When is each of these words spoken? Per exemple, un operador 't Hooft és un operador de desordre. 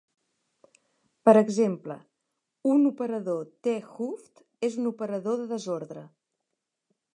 Per 1.29 1.33
exemple, 1.41 1.97
un 2.71 2.89
operador 2.93 3.45
't 3.69 3.77
Hooft 3.99 4.43
és 4.71 4.81
un 4.83 4.91
operador 4.95 5.39
de 5.43 5.49
desordre. 5.55 6.07